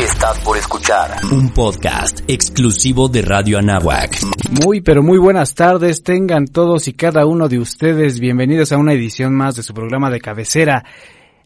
Estás 0.00 0.40
por 0.40 0.58
escuchar 0.58 1.12
un 1.30 1.50
podcast 1.50 2.22
exclusivo 2.26 3.08
de 3.08 3.22
Radio 3.22 3.58
Anáhuac. 3.58 4.18
Muy 4.64 4.80
pero 4.80 5.00
muy 5.00 5.18
buenas 5.18 5.54
tardes, 5.54 6.02
tengan 6.02 6.46
todos 6.48 6.88
y 6.88 6.92
cada 6.92 7.24
uno 7.24 7.48
de 7.48 7.60
ustedes 7.60 8.18
bienvenidos 8.18 8.72
a 8.72 8.78
una 8.78 8.94
edición 8.94 9.32
más 9.32 9.54
de 9.54 9.62
su 9.62 9.72
programa 9.74 10.10
de 10.10 10.20
cabecera 10.20 10.84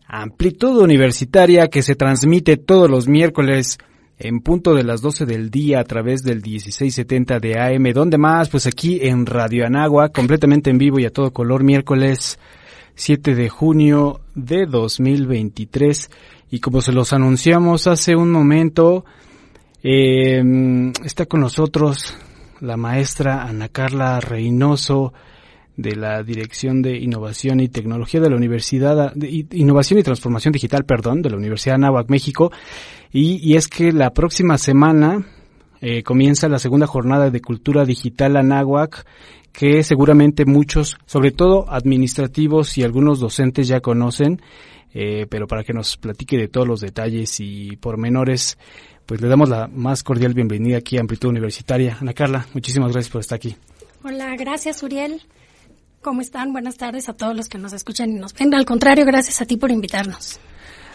Amplitud 0.07 0.81
Universitaria 0.81 1.69
que 1.69 1.83
se 1.83 1.97
transmite 1.97 2.57
todos 2.57 2.89
los 2.89 3.09
miércoles 3.09 3.77
en 4.19 4.41
punto 4.41 4.75
de 4.75 4.85
las 4.85 5.03
12 5.03 5.27
del 5.27 5.51
día 5.51 5.81
a 5.81 5.85
través 5.85 6.23
del 6.23 6.37
1670 6.37 7.41
de 7.41 7.61
AM. 7.61 7.93
¿Dónde 7.93 8.17
más? 8.17 8.49
Pues 8.49 8.67
aquí 8.67 9.01
en 9.03 9.27
Radio 9.27 9.67
Anáhuac, 9.67 10.13
completamente 10.13 10.71
en 10.71 10.79
vivo 10.79 10.99
y 10.99 11.05
a 11.05 11.13
todo 11.13 11.31
color, 11.31 11.63
miércoles 11.63 12.39
7 12.95 13.35
de 13.35 13.51
junio 13.51 14.21
de 14.35 14.65
2023 14.65 16.09
y 16.51 16.61
como 16.61 16.81
se 16.81 16.93
los 16.93 17.13
anunciamos 17.13 17.87
hace 17.87 18.17
un 18.17 18.31
momento, 18.31 19.05
eh, 19.83 20.43
está 21.05 21.27
con 21.27 21.41
nosotros 21.41 22.17
la 22.61 22.77
maestra 22.77 23.43
Ana 23.43 23.69
Carla 23.69 24.21
Reynoso 24.21 25.13
de 25.77 25.95
la 25.95 26.23
Dirección 26.23 26.81
de 26.83 26.97
Innovación 26.97 27.61
y 27.61 27.69
Tecnología 27.69 28.21
de 28.21 28.31
la 28.31 28.37
Universidad, 28.37 29.13
de 29.15 29.47
Innovación 29.53 29.99
y 29.99 30.03
Transformación 30.03 30.53
Digital, 30.53 30.85
perdón, 30.85 31.21
de 31.23 31.31
la 31.31 31.37
Universidad 31.37 31.75
de 31.75 31.85
Anáhuac, 31.85 32.09
México. 32.09 32.51
Y, 33.13 33.55
es 33.57 33.69
que 33.69 33.93
la 33.93 34.11
próxima 34.13 34.59
semana 34.59 35.27
eh, 35.81 36.03
comienza 36.03 36.49
la 36.49 36.59
segunda 36.59 36.87
jornada 36.87 37.31
de 37.31 37.41
Cultura 37.41 37.85
Digital 37.85 38.37
Anáhuac, 38.37 39.07
que 39.53 39.83
seguramente 39.83 40.45
muchos, 40.45 40.99
sobre 41.07 41.31
todo 41.31 41.71
administrativos 41.71 42.77
y 42.79 42.83
algunos 42.83 43.21
docentes 43.21 43.69
ya 43.69 43.81
conocen, 43.81 44.41
eh, 44.95 45.27
pero 45.29 45.47
para 45.47 45.65
que 45.65 45.73
nos 45.73 45.97
platique 45.97 46.37
de 46.37 46.49
todos 46.49 46.67
los 46.67 46.81
detalles 46.81 47.41
y 47.41 47.77
pormenores, 47.77 48.59
pues 49.07 49.21
le 49.21 49.29
damos 49.29 49.49
la 49.49 49.69
más 49.69 50.03
cordial 50.03 50.35
bienvenida 50.35 50.79
aquí 50.79 50.97
a 50.97 51.01
Amplitud 51.01 51.29
Universitaria. 51.29 51.99
Ana 52.01 52.13
Carla, 52.13 52.47
muchísimas 52.55 52.93
gracias 52.93 53.13
por 53.13 53.21
estar 53.21 53.37
aquí. 53.37 53.57
Hola, 54.03 54.35
gracias 54.37 54.83
Uriel. 54.83 55.23
¿Cómo 56.03 56.21
están? 56.21 56.53
Buenas 56.53 56.77
tardes 56.77 57.09
a 57.09 57.15
todos 57.15 57.37
los 57.37 57.49
que 57.49 57.59
nos 57.59 57.73
escuchan 57.73 58.11
y 58.11 58.15
nos 58.15 58.33
ven. 58.33 58.55
Al 58.55 58.65
contrario, 58.65 59.05
gracias 59.05 59.41
a 59.41 59.47
ti 59.47 59.57
por 59.57 59.71
invitarnos. 59.71 60.39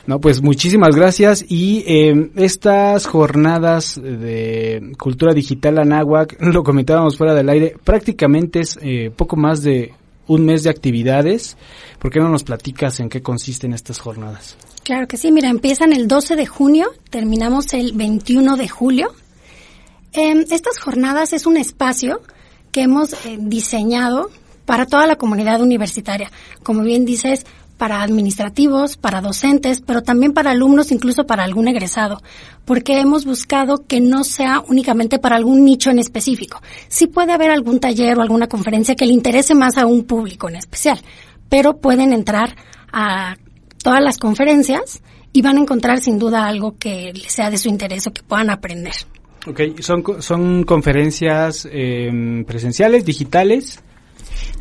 No, 0.07 0.19
pues 0.19 0.41
muchísimas 0.41 0.95
gracias 0.95 1.45
y 1.47 1.83
eh, 1.85 2.31
estas 2.35 3.05
jornadas 3.05 3.99
de 4.01 4.93
cultura 4.97 5.33
digital 5.33 5.77
Anáhuac, 5.77 6.37
lo 6.41 6.63
comentábamos 6.63 7.17
fuera 7.17 7.35
del 7.35 7.49
aire, 7.49 7.75
prácticamente 7.83 8.61
es 8.61 8.79
eh, 8.81 9.11
poco 9.15 9.35
más 9.35 9.61
de 9.61 9.93
un 10.27 10.45
mes 10.45 10.63
de 10.63 10.69
actividades. 10.69 11.57
¿Por 11.99 12.11
qué 12.11 12.19
no 12.19 12.29
nos 12.29 12.43
platicas 12.43 12.99
en 12.99 13.09
qué 13.09 13.21
consisten 13.21 13.73
estas 13.73 13.99
jornadas? 13.99 14.57
Claro 14.83 15.07
que 15.07 15.17
sí, 15.17 15.31
mira, 15.31 15.49
empiezan 15.49 15.93
el 15.93 16.07
12 16.07 16.35
de 16.35 16.45
junio, 16.45 16.91
terminamos 17.09 17.73
el 17.73 17.93
21 17.93 18.57
de 18.57 18.67
julio. 18.67 19.13
Eh, 20.13 20.45
estas 20.49 20.79
jornadas 20.79 21.33
es 21.33 21.45
un 21.45 21.57
espacio 21.57 22.21
que 22.71 22.81
hemos 22.81 23.13
eh, 23.25 23.37
diseñado 23.39 24.29
para 24.65 24.85
toda 24.85 25.07
la 25.07 25.15
comunidad 25.15 25.61
universitaria. 25.61 26.31
Como 26.63 26.83
bien 26.83 27.05
dices, 27.05 27.45
para 27.81 28.03
administrativos, 28.03 28.95
para 28.95 29.21
docentes, 29.21 29.81
pero 29.81 30.03
también 30.03 30.33
para 30.33 30.51
alumnos, 30.51 30.91
incluso 30.91 31.25
para 31.25 31.43
algún 31.43 31.67
egresado, 31.67 32.21
porque 32.63 32.99
hemos 32.99 33.25
buscado 33.25 33.87
que 33.87 33.99
no 33.99 34.23
sea 34.23 34.63
únicamente 34.67 35.17
para 35.17 35.35
algún 35.35 35.65
nicho 35.65 35.89
en 35.89 35.97
específico. 35.97 36.61
Sí 36.89 37.07
puede 37.07 37.31
haber 37.31 37.49
algún 37.49 37.79
taller 37.79 38.19
o 38.19 38.21
alguna 38.21 38.45
conferencia 38.45 38.93
que 38.93 39.07
le 39.07 39.13
interese 39.13 39.55
más 39.55 39.79
a 39.79 39.87
un 39.87 40.03
público 40.03 40.47
en 40.47 40.57
especial, 40.57 41.01
pero 41.49 41.77
pueden 41.77 42.13
entrar 42.13 42.55
a 42.93 43.35
todas 43.83 44.03
las 44.03 44.19
conferencias 44.19 45.01
y 45.33 45.41
van 45.41 45.57
a 45.57 45.61
encontrar 45.61 46.01
sin 46.01 46.19
duda 46.19 46.47
algo 46.47 46.77
que 46.77 47.11
les 47.13 47.31
sea 47.31 47.49
de 47.49 47.57
su 47.57 47.67
interés 47.67 48.05
o 48.05 48.13
que 48.13 48.21
puedan 48.21 48.51
aprender. 48.51 48.93
Ok, 49.47 49.59
¿son, 49.79 50.03
son 50.21 50.65
conferencias 50.65 51.67
eh, 51.71 52.43
presenciales, 52.45 53.05
digitales? 53.05 53.81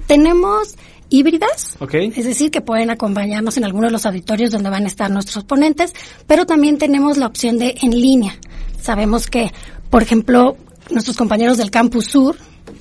Tenemos 0.06 0.76
híbridas, 1.10 1.76
es 1.92 2.24
decir, 2.24 2.50
que 2.50 2.60
pueden 2.60 2.88
acompañarnos 2.90 3.56
en 3.56 3.64
algunos 3.64 3.88
de 3.88 3.92
los 3.92 4.06
auditorios 4.06 4.50
donde 4.52 4.70
van 4.70 4.84
a 4.84 4.86
estar 4.86 5.10
nuestros 5.10 5.44
ponentes, 5.44 5.92
pero 6.26 6.46
también 6.46 6.78
tenemos 6.78 7.16
la 7.16 7.26
opción 7.26 7.58
de 7.58 7.74
en 7.82 7.90
línea. 7.90 8.36
Sabemos 8.80 9.26
que, 9.26 9.52
por 9.90 10.02
ejemplo, 10.02 10.56
nuestros 10.90 11.16
compañeros 11.16 11.58
del 11.58 11.70
Campus 11.70 12.06
Sur, 12.06 12.36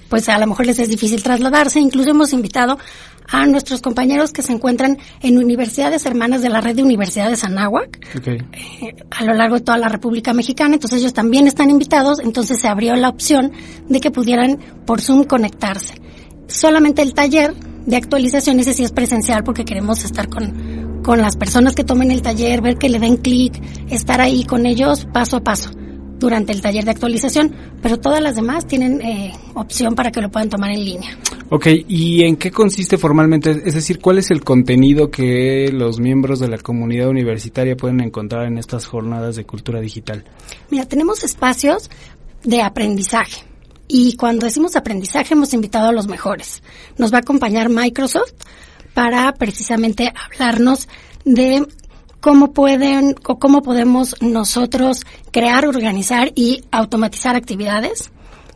pues 0.09 0.29
a 0.29 0.37
lo 0.37 0.47
mejor 0.47 0.65
les 0.65 0.79
es 0.79 0.89
difícil 0.89 1.21
trasladarse, 1.23 1.79
incluso 1.79 2.11
hemos 2.11 2.33
invitado 2.33 2.77
a 3.31 3.45
nuestros 3.45 3.81
compañeros 3.81 4.31
que 4.31 4.41
se 4.41 4.51
encuentran 4.51 4.97
en 5.21 5.37
universidades 5.37 6.05
hermanas 6.05 6.41
de 6.41 6.49
la 6.49 6.61
red 6.61 6.75
de 6.75 6.83
universidades 6.83 7.43
Anáhuac, 7.43 7.99
eh, 8.25 8.95
a 9.11 9.23
lo 9.23 9.33
largo 9.33 9.55
de 9.55 9.61
toda 9.61 9.77
la 9.77 9.89
República 9.89 10.33
Mexicana, 10.33 10.75
entonces 10.75 10.99
ellos 10.99 11.13
también 11.13 11.47
están 11.47 11.69
invitados, 11.69 12.19
entonces 12.19 12.59
se 12.59 12.67
abrió 12.67 12.95
la 12.95 13.09
opción 13.09 13.51
de 13.87 13.99
que 13.99 14.11
pudieran 14.11 14.59
por 14.85 15.01
Zoom 15.01 15.25
conectarse. 15.25 15.95
Solamente 16.49 17.01
el 17.01 17.13
taller 17.13 17.53
de 17.85 17.95
actualización, 17.95 18.59
ese 18.59 18.73
sí 18.73 18.83
es 18.83 18.91
presencial 18.91 19.43
porque 19.43 19.63
queremos 19.63 20.03
estar 20.03 20.29
con, 20.29 21.01
con 21.03 21.21
las 21.21 21.37
personas 21.37 21.75
que 21.75 21.83
tomen 21.83 22.11
el 22.11 22.21
taller, 22.21 22.61
ver 22.61 22.77
que 22.77 22.89
le 22.89 22.99
den 22.99 23.17
clic, 23.17 23.61
estar 23.89 24.19
ahí 24.19 24.43
con 24.43 24.65
ellos 24.65 25.07
paso 25.13 25.37
a 25.37 25.43
paso 25.43 25.71
durante 26.19 26.51
el 26.51 26.61
taller 26.61 26.83
de 26.83 26.91
actualización, 26.91 27.55
pero 27.81 27.97
todas 27.97 28.21
las 28.21 28.35
demás 28.35 28.67
tienen 28.67 28.99
eh, 29.01 29.31
opción 29.53 29.95
para 29.95 30.11
que 30.11 30.21
lo 30.21 30.29
puedan 30.29 30.49
tomar 30.49 30.71
en 30.71 30.83
línea. 30.83 31.17
Ok, 31.49 31.67
¿y 31.87 32.23
en 32.23 32.35
qué 32.35 32.51
consiste 32.51 32.97
formalmente? 32.97 33.51
Es 33.65 33.73
decir, 33.73 33.99
¿cuál 33.99 34.17
es 34.17 34.29
el 34.29 34.43
contenido 34.43 35.09
que 35.09 35.71
los 35.71 35.99
miembros 35.99 36.39
de 36.39 36.49
la 36.49 36.57
comunidad 36.57 37.09
universitaria 37.09 37.77
pueden 37.77 38.01
encontrar 38.01 38.45
en 38.45 38.57
estas 38.57 38.85
jornadas 38.85 39.35
de 39.35 39.45
cultura 39.45 39.79
digital? 39.79 40.25
Mira, 40.69 40.85
tenemos 40.85 41.23
espacios 41.23 41.89
de 42.43 42.61
aprendizaje. 42.61 43.48
Y 43.91 44.15
cuando 44.17 44.45
decimos 44.45 44.75
aprendizaje 44.75 45.33
hemos 45.33 45.51
invitado 45.55 45.89
a 45.89 45.91
los 45.91 46.07
mejores. 46.07 46.61
Nos 46.97 47.11
va 47.11 47.17
a 47.17 47.21
acompañar 47.21 47.69
Microsoft 47.69 48.33
para 48.93 49.33
precisamente 49.33 50.13
hablarnos 50.13 50.87
de 51.25 51.65
cómo 52.19 52.53
pueden 52.53 53.15
o 53.25 53.39
cómo 53.39 53.63
podemos 53.63 54.15
nosotros 54.21 55.01
crear, 55.31 55.65
organizar 55.65 56.31
y 56.35 56.63
automatizar 56.69 57.35
actividades. 57.35 58.11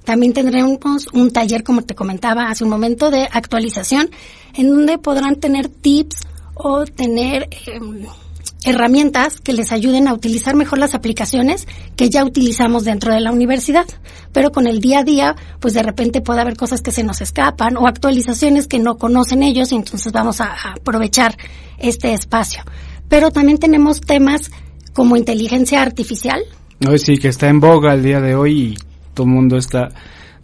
También 0.05 0.33
tendremos 0.33 1.07
un 1.13 1.31
taller, 1.31 1.63
como 1.63 1.81
te 1.81 1.95
comentaba 1.95 2.49
hace 2.49 2.63
un 2.63 2.69
momento, 2.69 3.09
de 3.09 3.27
actualización, 3.31 4.11
en 4.53 4.69
donde 4.69 4.99
podrán 4.99 5.37
tener 5.37 5.67
tips 5.67 6.17
o 6.53 6.85
tener 6.85 7.49
eh, 7.65 7.79
herramientas 8.65 9.39
que 9.41 9.53
les 9.53 9.71
ayuden 9.71 10.07
a 10.07 10.13
utilizar 10.13 10.55
mejor 10.55 10.79
las 10.79 10.95
aplicaciones 10.95 11.67
que 11.95 12.09
ya 12.09 12.23
utilizamos 12.23 12.83
dentro 12.83 13.13
de 13.13 13.19
la 13.19 13.31
universidad. 13.31 13.85
Pero 14.31 14.51
con 14.51 14.67
el 14.67 14.79
día 14.79 14.99
a 14.99 15.03
día, 15.03 15.35
pues 15.59 15.73
de 15.73 15.83
repente 15.83 16.21
puede 16.21 16.41
haber 16.41 16.55
cosas 16.55 16.81
que 16.81 16.91
se 16.91 17.03
nos 17.03 17.21
escapan 17.21 17.77
o 17.77 17.87
actualizaciones 17.87 18.67
que 18.67 18.79
no 18.79 18.97
conocen 18.97 19.43
ellos 19.43 19.71
y 19.71 19.75
entonces 19.75 20.11
vamos 20.11 20.41
a, 20.41 20.55
aprovechar 20.75 21.37
este 21.77 22.13
espacio. 22.13 22.63
Pero 23.09 23.31
también 23.31 23.57
tenemos 23.57 24.01
temas 24.01 24.51
como 24.93 25.17
inteligencia 25.17 25.81
artificial. 25.81 26.41
No, 26.79 26.97
sí, 26.97 27.17
que 27.17 27.29
está 27.29 27.49
en 27.49 27.59
boga 27.59 27.93
el 27.93 28.03
día 28.03 28.21
de 28.21 28.35
hoy 28.35 28.61
y 28.61 28.77
todo 29.13 29.27
el 29.27 29.33
mundo 29.33 29.57
está 29.57 29.89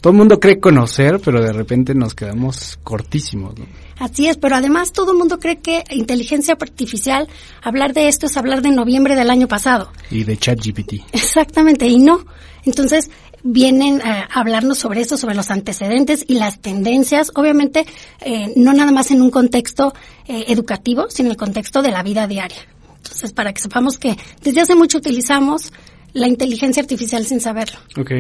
todo 0.02 0.12
el 0.14 0.18
mundo 0.18 0.40
cree 0.40 0.62
conocer, 0.62 1.20
pero 1.24 1.44
de 1.44 1.52
repente 1.52 1.94
nos 1.94 2.16
quedamos 2.16 2.80
cortísimos. 2.84 3.56
Así 4.00 4.28
es, 4.28 4.38
pero 4.38 4.56
además 4.56 4.94
todo 4.94 5.12
el 5.12 5.18
mundo 5.18 5.40
cree 5.40 5.60
que 5.60 5.84
inteligencia 5.92 6.58
artificial, 6.60 7.28
hablar 7.62 7.94
de 7.94 8.08
esto 8.08 8.26
es 8.26 8.38
hablar 8.38 8.62
de 8.62 8.72
noviembre 8.72 9.16
del 9.16 9.30
año 9.30 9.48
pasado. 9.48 9.92
Y 10.10 10.24
de 10.24 10.38
ChatGPT. 10.38 10.94
Exactamente, 11.12 11.86
y 11.88 12.00
no. 12.00 12.26
Entonces 12.66 13.12
vienen 13.44 14.02
a 14.02 14.24
hablarnos 14.24 14.80
sobre 14.80 15.02
esto, 15.02 15.18
sobre 15.18 15.36
los 15.36 15.52
antecedentes 15.52 16.26
y 16.28 16.36
las 16.36 16.60
tendencias, 16.60 17.32
obviamente 17.36 17.86
eh, 18.22 18.54
no 18.56 18.74
nada 18.74 18.92
más 18.92 19.12
en 19.12 19.22
un 19.22 19.32
contexto 19.32 19.94
eh, 20.28 20.46
educativo, 20.48 21.08
sino 21.10 21.28
en 21.28 21.32
el 21.32 21.38
contexto 21.38 21.82
de 21.82 21.92
la 21.92 22.04
vida 22.04 22.28
diaria. 22.28 22.68
Entonces, 22.98 23.32
para 23.32 23.54
que 23.54 23.62
sepamos 23.62 23.98
que 23.98 24.18
desde 24.44 24.62
hace 24.62 24.76
mucho 24.76 24.98
utilizamos 24.98 25.72
la 26.14 26.28
inteligencia 26.28 26.82
artificial 26.82 27.26
sin 27.26 27.40
saberlo. 27.40 27.80
Ok, 27.98 28.12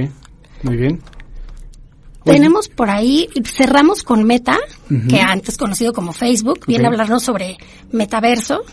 muy 0.63 0.77
bien. 0.77 1.01
Tenemos 2.31 2.67
por 2.67 2.89
ahí, 2.89 3.29
cerramos 3.45 4.03
con 4.03 4.23
Meta, 4.23 4.57
que 5.09 5.21
antes 5.21 5.57
conocido 5.57 5.93
como 5.93 6.13
Facebook, 6.13 6.65
viene 6.67 6.85
a 6.85 6.87
hablarnos 6.89 7.23
sobre 7.23 7.57
metaverso. 7.91 8.63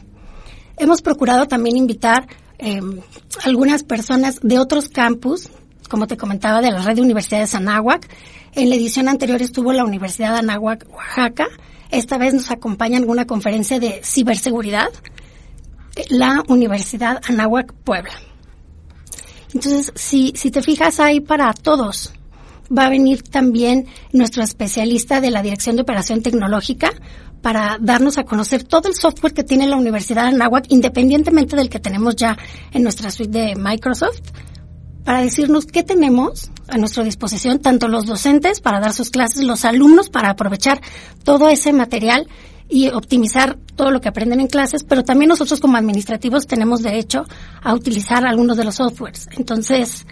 Hemos 0.76 1.02
procurado 1.02 1.46
también 1.46 1.76
invitar 1.76 2.26
em, 2.58 3.00
algunas 3.44 3.82
personas 3.82 4.40
de 4.42 4.58
otros 4.58 4.88
campus, 4.88 5.48
como 5.88 6.06
te 6.06 6.16
comentaba, 6.16 6.60
de 6.60 6.70
la 6.70 6.82
red 6.82 6.96
de 6.96 7.02
universidades 7.02 7.54
Anáhuac. 7.54 8.08
En 8.54 8.68
la 8.68 8.76
edición 8.76 9.08
anterior 9.08 9.40
estuvo 9.42 9.72
la 9.72 9.84
Universidad 9.84 10.32
de 10.32 10.38
Anáhuac, 10.38 10.86
Oaxaca. 10.90 11.46
Esta 11.90 12.18
vez 12.18 12.34
nos 12.34 12.50
acompaña 12.50 12.96
en 12.96 13.02
alguna 13.02 13.26
conferencia 13.26 13.78
de 13.78 14.00
ciberseguridad 14.02 14.88
la 16.10 16.44
Universidad 16.48 17.20
Anáhuac 17.26 17.72
Puebla. 17.72 18.12
Entonces, 19.54 19.92
si, 19.94 20.32
si 20.36 20.50
te 20.50 20.62
fijas 20.62 21.00
ahí 21.00 21.20
para 21.20 21.52
todos, 21.52 22.12
va 22.76 22.86
a 22.86 22.90
venir 22.90 23.22
también 23.22 23.86
nuestro 24.12 24.42
especialista 24.42 25.20
de 25.20 25.30
la 25.30 25.42
Dirección 25.42 25.76
de 25.76 25.82
Operación 25.82 26.22
Tecnológica 26.22 26.92
para 27.42 27.78
darnos 27.80 28.18
a 28.18 28.24
conocer 28.24 28.64
todo 28.64 28.88
el 28.88 28.94
software 28.94 29.32
que 29.32 29.44
tiene 29.44 29.66
la 29.66 29.76
Universidad 29.76 30.22
de 30.22 30.34
Anáhuac, 30.34 30.66
independientemente 30.68 31.54
del 31.56 31.68
que 31.68 31.78
tenemos 31.78 32.16
ya 32.16 32.36
en 32.72 32.82
nuestra 32.82 33.10
suite 33.10 33.38
de 33.38 33.56
Microsoft, 33.56 34.20
para 35.04 35.20
decirnos 35.20 35.66
qué 35.66 35.84
tenemos 35.84 36.50
a 36.66 36.78
nuestra 36.78 37.04
disposición, 37.04 37.60
tanto 37.60 37.86
los 37.86 38.06
docentes 38.06 38.60
para 38.60 38.80
dar 38.80 38.92
sus 38.92 39.10
clases, 39.10 39.44
los 39.44 39.64
alumnos 39.64 40.10
para 40.10 40.30
aprovechar 40.30 40.80
todo 41.22 41.48
ese 41.48 41.72
material 41.72 42.26
y 42.68 42.88
optimizar 42.88 43.56
todo 43.76 43.92
lo 43.92 44.00
que 44.00 44.08
aprenden 44.08 44.40
en 44.40 44.48
clases, 44.48 44.82
pero 44.82 45.04
también 45.04 45.28
nosotros 45.28 45.60
como 45.60 45.76
administrativos 45.76 46.46
tenemos 46.46 46.82
derecho 46.82 47.24
a 47.62 47.74
utilizar 47.74 48.26
algunos 48.26 48.56
de 48.56 48.64
los 48.64 48.74
softwares. 48.74 49.28
Entonces, 49.36 50.04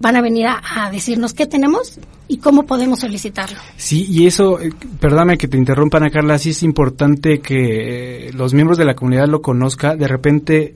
van 0.00 0.16
a 0.16 0.22
venir 0.22 0.46
a, 0.46 0.90
decirnos 0.90 1.34
qué 1.34 1.46
tenemos 1.46 1.98
y 2.28 2.38
cómo 2.38 2.64
podemos 2.64 3.00
solicitarlo. 3.00 3.58
Sí, 3.76 4.06
y 4.08 4.26
eso, 4.26 4.60
eh, 4.60 4.70
perdóname 5.00 5.38
que 5.38 5.48
te 5.48 5.56
interrumpan, 5.56 6.02
Ana 6.02 6.10
Carla, 6.10 6.38
sí 6.38 6.50
es 6.50 6.62
importante 6.62 7.40
que 7.40 8.28
eh, 8.28 8.32
los 8.32 8.54
miembros 8.54 8.78
de 8.78 8.84
la 8.84 8.94
comunidad 8.94 9.28
lo 9.28 9.42
conozca. 9.42 9.96
De 9.96 10.08
repente 10.08 10.74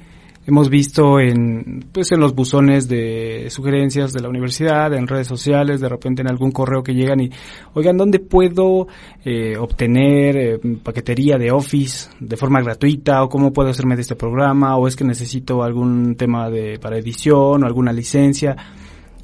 hemos 0.48 0.70
visto 0.70 1.20
en 1.20 1.84
pues 1.92 2.10
en 2.10 2.20
los 2.20 2.34
buzones 2.34 2.88
de 2.88 3.48
sugerencias 3.50 4.14
de 4.14 4.20
la 4.20 4.30
universidad, 4.30 4.94
en 4.94 5.06
redes 5.06 5.26
sociales, 5.26 5.78
de 5.78 5.90
repente 5.90 6.22
en 6.22 6.30
algún 6.30 6.52
correo 6.52 6.82
que 6.82 6.94
llegan 6.94 7.20
y 7.20 7.30
oigan 7.74 7.98
dónde 7.98 8.18
puedo 8.18 8.88
eh, 9.26 9.58
obtener 9.58 10.36
eh, 10.38 10.58
paquetería 10.82 11.36
de 11.36 11.50
Office 11.50 12.08
de 12.18 12.36
forma 12.38 12.62
gratuita 12.62 13.22
o 13.22 13.28
cómo 13.28 13.52
puedo 13.52 13.68
hacerme 13.68 13.94
de 13.94 14.02
este 14.02 14.16
programa 14.16 14.78
o 14.78 14.88
es 14.88 14.96
que 14.96 15.04
necesito 15.04 15.62
algún 15.62 16.16
tema 16.16 16.48
de 16.48 16.78
para 16.78 16.96
edición 16.96 17.62
o 17.62 17.66
alguna 17.66 17.92
licencia 17.92 18.56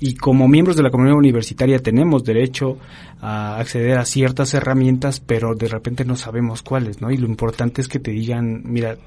y 0.05 0.17
como 0.17 0.49
miembros 0.49 0.77
de 0.77 0.83
la 0.83 0.91
comunidad 0.91 1.17
universitaria 1.17 1.79
tenemos 1.79 2.25
derecho 2.25 2.77
a 3.23 3.57
acceder 3.57 3.97
a 3.97 4.05
ciertas 4.05 4.53
herramientas, 4.53 5.19
pero 5.19 5.55
de 5.55 5.67
repente 5.67 6.05
no 6.05 6.15
sabemos 6.15 6.61
cuáles, 6.61 7.01
¿no? 7.01 7.11
Y 7.11 7.17
lo 7.17 7.27
importante 7.27 7.81
es 7.81 7.89
que 7.89 8.01
te 8.01 8.11
digan, 8.11 8.65
mira, 8.67 8.99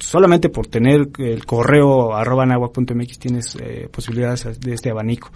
solamente 0.00 0.48
por 0.48 0.66
tener 0.66 1.08
el 1.18 1.46
correo 1.46 2.16
arroba 2.16 2.46
mx 2.46 3.18
tienes 3.20 3.56
eh, 3.60 3.88
posibilidades 3.92 4.60
de 4.60 4.74
este 4.74 4.90
abanico. 4.90 5.30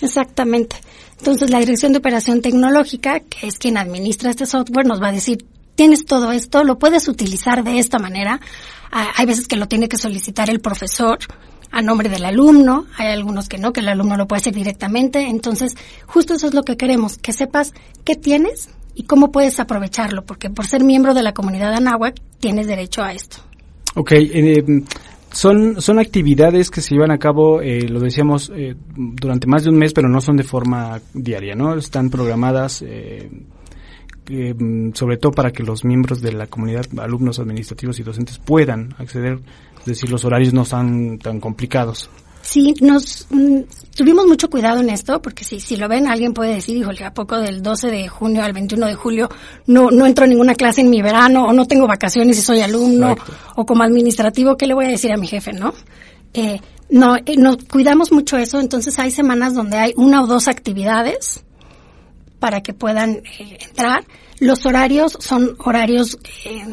Exactamente. 0.00 0.76
Entonces 1.18 1.50
la 1.50 1.58
Dirección 1.58 1.90
de 1.90 1.98
Operación 1.98 2.40
Tecnológica, 2.40 3.18
que 3.18 3.48
es 3.48 3.58
quien 3.58 3.76
administra 3.76 4.30
este 4.30 4.46
software, 4.46 4.86
nos 4.86 5.02
va 5.02 5.08
a 5.08 5.12
decir, 5.12 5.44
tienes 5.74 6.04
todo 6.04 6.30
esto, 6.30 6.62
lo 6.62 6.78
puedes 6.78 7.08
utilizar 7.08 7.64
de 7.64 7.80
esta 7.80 7.98
manera. 7.98 8.40
Ah, 8.92 9.08
hay 9.16 9.26
veces 9.26 9.48
que 9.48 9.56
lo 9.56 9.66
tiene 9.66 9.88
que 9.88 9.98
solicitar 9.98 10.48
el 10.48 10.60
profesor 10.60 11.18
a 11.70 11.82
nombre 11.82 12.08
del 12.08 12.24
alumno, 12.24 12.86
hay 12.96 13.08
algunos 13.08 13.48
que 13.48 13.58
no, 13.58 13.72
que 13.72 13.80
el 13.80 13.88
alumno 13.88 14.16
lo 14.16 14.26
puede 14.26 14.40
hacer 14.40 14.54
directamente. 14.54 15.28
Entonces, 15.28 15.76
justo 16.06 16.34
eso 16.34 16.48
es 16.48 16.54
lo 16.54 16.62
que 16.62 16.76
queremos, 16.76 17.16
que 17.18 17.32
sepas 17.32 17.72
qué 18.04 18.16
tienes 18.16 18.70
y 18.94 19.04
cómo 19.04 19.30
puedes 19.30 19.60
aprovecharlo, 19.60 20.24
porque 20.24 20.50
por 20.50 20.66
ser 20.66 20.84
miembro 20.84 21.14
de 21.14 21.22
la 21.22 21.32
comunidad 21.32 21.72
Anáhuac 21.74 22.20
tienes 22.40 22.66
derecho 22.66 23.02
a 23.02 23.12
esto. 23.12 23.38
Ok, 23.94 24.12
eh, 24.12 24.64
son, 25.32 25.80
son 25.80 25.98
actividades 25.98 26.70
que 26.70 26.80
se 26.80 26.94
llevan 26.94 27.10
a 27.10 27.18
cabo, 27.18 27.60
eh, 27.62 27.88
lo 27.88 28.00
decíamos, 28.00 28.52
eh, 28.54 28.74
durante 28.96 29.46
más 29.46 29.64
de 29.64 29.70
un 29.70 29.78
mes, 29.78 29.92
pero 29.92 30.08
no 30.08 30.20
son 30.20 30.36
de 30.36 30.42
forma 30.42 31.00
diaria, 31.14 31.54
¿no? 31.54 31.74
Están 31.74 32.10
programadas 32.10 32.84
sobre 34.94 35.16
todo 35.16 35.32
para 35.32 35.50
que 35.50 35.64
los 35.64 35.84
miembros 35.84 36.20
de 36.20 36.32
la 36.32 36.46
comunidad, 36.46 36.86
alumnos 36.98 37.40
administrativos 37.40 37.98
y 37.98 38.04
docentes 38.04 38.38
puedan 38.38 38.94
acceder, 38.98 39.40
es 39.80 39.86
decir, 39.86 40.10
los 40.10 40.24
horarios 40.24 40.52
no 40.52 40.62
están 40.62 41.18
tan 41.18 41.40
complicados. 41.40 42.10
Sí, 42.42 42.74
nos 42.80 43.26
mm, 43.30 43.60
tuvimos 43.94 44.26
mucho 44.26 44.48
cuidado 44.48 44.80
en 44.80 44.88
esto, 44.88 45.20
porque 45.20 45.44
si, 45.44 45.60
si 45.60 45.76
lo 45.76 45.88
ven, 45.88 46.08
alguien 46.08 46.32
puede 46.32 46.54
decir, 46.54 46.76
híjole, 46.76 47.04
¿a 47.04 47.12
poco 47.12 47.38
del 47.38 47.62
12 47.62 47.90
de 47.90 48.08
junio 48.08 48.42
al 48.42 48.52
21 48.52 48.86
de 48.86 48.94
julio 48.94 49.28
no, 49.66 49.90
no 49.90 50.06
entro 50.06 50.24
a 50.24 50.28
ninguna 50.28 50.54
clase 50.54 50.80
en 50.80 50.90
mi 50.90 51.02
verano, 51.02 51.46
o 51.46 51.52
no 51.52 51.66
tengo 51.66 51.86
vacaciones 51.86 52.38
y 52.38 52.42
soy 52.42 52.60
alumno, 52.60 53.14
o 53.56 53.66
como 53.66 53.82
administrativo, 53.82 54.56
¿qué 54.56 54.66
le 54.66 54.74
voy 54.74 54.86
a 54.86 54.88
decir 54.88 55.12
a 55.12 55.18
mi 55.18 55.26
jefe, 55.26 55.52
no? 55.52 55.74
Eh, 56.32 56.60
no, 56.88 57.16
eh, 57.16 57.36
nos 57.36 57.58
cuidamos 57.64 58.10
mucho 58.10 58.36
eso, 58.36 58.58
entonces 58.58 58.98
hay 58.98 59.10
semanas 59.10 59.54
donde 59.54 59.76
hay 59.76 59.92
una 59.96 60.22
o 60.22 60.26
dos 60.26 60.48
actividades 60.48 61.44
para 62.40 62.62
que 62.62 62.72
puedan 62.72 63.22
eh, 63.38 63.58
entrar. 63.60 64.04
Los 64.40 64.64
horarios 64.66 65.16
son 65.20 65.56
horarios 65.58 66.18
eh, 66.44 66.66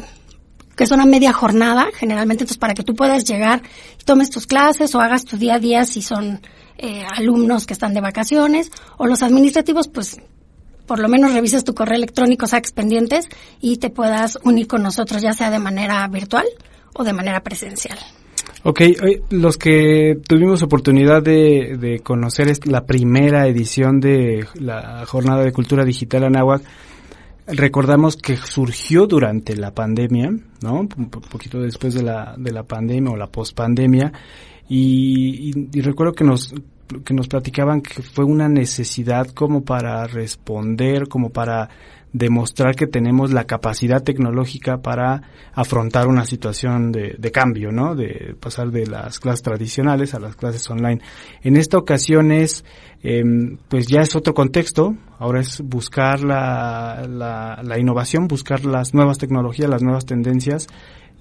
que 0.78 0.86
son 0.86 1.00
a 1.00 1.06
media 1.06 1.32
jornada, 1.32 1.88
generalmente, 1.92 2.44
entonces 2.44 2.56
para 2.56 2.72
que 2.72 2.84
tú 2.84 2.94
puedas 2.94 3.24
llegar 3.24 3.62
y 4.00 4.04
tomes 4.04 4.30
tus 4.30 4.46
clases 4.46 4.94
o 4.94 5.00
hagas 5.00 5.24
tu 5.24 5.36
día 5.36 5.56
a 5.56 5.58
día 5.58 5.84
si 5.84 6.02
son 6.02 6.40
eh, 6.78 7.02
alumnos 7.16 7.66
que 7.66 7.72
están 7.72 7.94
de 7.94 8.00
vacaciones, 8.00 8.70
o 8.96 9.08
los 9.08 9.24
administrativos, 9.24 9.88
pues 9.88 10.20
por 10.86 11.00
lo 11.00 11.08
menos 11.08 11.34
revises 11.34 11.64
tu 11.64 11.74
correo 11.74 11.96
electrónico, 11.96 12.46
saques 12.46 12.70
pendientes 12.70 13.28
y 13.60 13.78
te 13.78 13.90
puedas 13.90 14.38
unir 14.44 14.68
con 14.68 14.84
nosotros, 14.84 15.20
ya 15.20 15.32
sea 15.32 15.50
de 15.50 15.58
manera 15.58 16.06
virtual 16.06 16.46
o 16.94 17.02
de 17.02 17.12
manera 17.12 17.40
presencial. 17.40 17.98
Ok, 18.62 18.82
los 19.30 19.58
que 19.58 20.16
tuvimos 20.28 20.62
oportunidad 20.62 21.22
de, 21.22 21.76
de 21.76 21.98
conocer 22.00 22.52
la 22.66 22.86
primera 22.86 23.48
edición 23.48 23.98
de 23.98 24.46
la 24.54 25.04
Jornada 25.06 25.42
de 25.42 25.52
Cultura 25.52 25.84
Digital 25.84 26.24
Anáhuac, 26.24 26.62
recordamos 27.48 28.16
que 28.16 28.36
surgió 28.36 29.06
durante 29.06 29.56
la 29.56 29.72
pandemia, 29.72 30.30
¿no? 30.62 30.80
Un 30.80 31.08
poquito 31.08 31.60
después 31.60 31.94
de 31.94 32.02
la, 32.02 32.34
de 32.36 32.52
la 32.52 32.62
pandemia 32.62 33.12
o 33.12 33.16
la 33.16 33.26
pospandemia. 33.26 34.12
Y, 34.68 35.50
y, 35.50 35.68
y 35.72 35.80
recuerdo 35.80 36.12
que 36.12 36.24
nos, 36.24 36.54
que 37.04 37.14
nos 37.14 37.28
platicaban 37.28 37.80
que 37.80 38.02
fue 38.02 38.24
una 38.24 38.48
necesidad 38.48 39.28
como 39.28 39.64
para 39.64 40.06
responder, 40.06 41.08
como 41.08 41.30
para 41.30 41.68
demostrar 42.12 42.74
que 42.74 42.86
tenemos 42.86 43.32
la 43.32 43.44
capacidad 43.44 44.02
tecnológica 44.02 44.78
para 44.78 45.22
afrontar 45.52 46.06
una 46.06 46.24
situación 46.24 46.90
de, 46.90 47.16
de, 47.18 47.30
cambio, 47.30 47.70
¿no? 47.70 47.94
De 47.94 48.34
pasar 48.40 48.70
de 48.70 48.86
las 48.86 49.20
clases 49.20 49.42
tradicionales 49.42 50.14
a 50.14 50.20
las 50.20 50.36
clases 50.36 50.68
online. 50.70 51.00
En 51.42 51.56
esta 51.56 51.78
ocasión 51.78 52.32
es, 52.32 52.64
eh, 53.02 53.22
pues 53.68 53.86
ya 53.86 54.00
es 54.00 54.16
otro 54.16 54.34
contexto, 54.34 54.96
ahora 55.18 55.40
es 55.40 55.60
buscar 55.62 56.22
la, 56.22 57.06
la, 57.08 57.60
la, 57.62 57.78
innovación, 57.78 58.26
buscar 58.28 58.64
las 58.64 58.94
nuevas 58.94 59.18
tecnologías, 59.18 59.68
las 59.68 59.82
nuevas 59.82 60.06
tendencias 60.06 60.66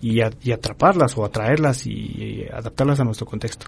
y, 0.02 0.20
y 0.44 0.52
atraparlas 0.52 1.18
o 1.18 1.26
atraerlas 1.26 1.86
y, 1.88 1.92
y 1.92 2.46
adaptarlas 2.52 3.00
a 3.00 3.04
nuestro 3.04 3.26
contexto. 3.26 3.68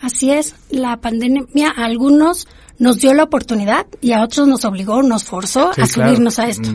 Así 0.00 0.30
es, 0.30 0.54
la 0.70 0.96
pandemia 0.98 1.72
a 1.76 1.84
algunos 1.84 2.46
nos 2.78 2.98
dio 2.98 3.14
la 3.14 3.24
oportunidad 3.24 3.86
y 4.00 4.12
a 4.12 4.22
otros 4.22 4.48
nos 4.48 4.64
obligó, 4.64 5.02
nos 5.02 5.24
forzó 5.24 5.70
a 5.76 5.86
subirnos 5.86 6.38
a 6.38 6.48
esto. 6.48 6.70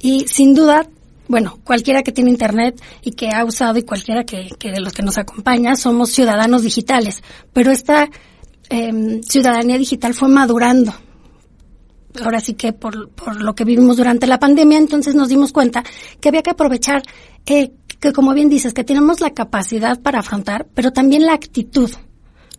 Y 0.00 0.26
sin 0.28 0.54
duda, 0.54 0.86
bueno, 1.28 1.58
cualquiera 1.64 2.02
que 2.02 2.12
tiene 2.12 2.30
internet 2.30 2.80
y 3.02 3.12
que 3.12 3.30
ha 3.30 3.44
usado 3.44 3.78
y 3.78 3.82
cualquiera 3.82 4.24
que, 4.24 4.50
que 4.58 4.70
de 4.70 4.80
los 4.80 4.92
que 4.92 5.02
nos 5.02 5.18
acompaña 5.18 5.76
somos 5.76 6.10
ciudadanos 6.10 6.62
digitales, 6.62 7.22
pero 7.52 7.70
esta 7.70 8.08
eh, 8.70 9.20
ciudadanía 9.28 9.78
digital 9.78 10.14
fue 10.14 10.28
madurando. 10.28 10.94
Ahora 12.22 12.40
sí 12.40 12.54
que 12.54 12.72
por, 12.72 13.10
por 13.10 13.40
lo 13.40 13.54
que 13.54 13.64
vivimos 13.64 13.96
durante 13.96 14.26
la 14.26 14.38
pandemia, 14.38 14.78
entonces 14.78 15.14
nos 15.14 15.28
dimos 15.28 15.52
cuenta 15.52 15.82
que 16.20 16.28
había 16.28 16.42
que 16.42 16.50
aprovechar 16.50 17.02
eh, 17.46 17.72
que 18.00 18.12
como 18.12 18.34
bien 18.34 18.48
dices, 18.48 18.74
que 18.74 18.84
tenemos 18.84 19.20
la 19.20 19.30
capacidad 19.30 20.00
para 20.00 20.20
afrontar, 20.20 20.66
pero 20.74 20.92
también 20.92 21.26
la 21.26 21.32
actitud 21.32 21.90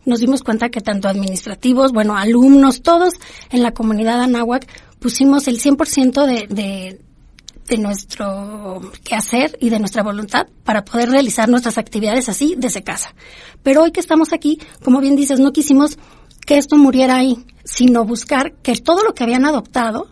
nos 0.06 0.20
dimos 0.20 0.44
cuenta 0.44 0.70
que 0.70 0.82
tanto 0.82 1.08
administrativos, 1.08 1.92
bueno, 1.92 2.16
alumnos, 2.16 2.82
todos 2.82 3.16
en 3.50 3.64
la 3.64 3.72
comunidad 3.72 4.22
Anáhuac 4.22 4.68
pusimos 5.00 5.48
el 5.48 5.60
100% 5.60 6.26
de, 6.26 6.48
de, 6.48 7.02
de 7.68 7.78
nuestro 7.78 8.92
quehacer 9.04 9.58
y 9.60 9.70
de 9.70 9.80
nuestra 9.80 10.04
voluntad 10.04 10.48
para 10.64 10.86
poder 10.86 11.10
realizar 11.10 11.50
nuestras 11.50 11.78
actividades 11.78 12.30
así 12.30 12.56
desde 12.58 12.84
casa. 12.84 13.16
Pero 13.64 13.84
hoy 13.84 13.92
que 13.92 14.00
estamos 14.00 14.32
aquí, 14.32 14.60
como 14.84 15.02
bien 15.02 15.16
dices, 15.16 15.40
no 15.40 15.52
quisimos 15.52 15.98
que 16.46 16.58
esto 16.58 16.78
muriera 16.78 17.18
ahí, 17.18 17.46
sino 17.64 18.06
buscar 18.06 18.54
que 18.62 18.76
todo 18.76 19.04
lo 19.04 19.14
que 19.14 19.24
habían 19.24 19.46
adoptado, 19.46 20.10